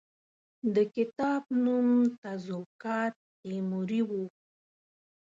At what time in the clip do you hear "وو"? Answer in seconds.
4.09-4.23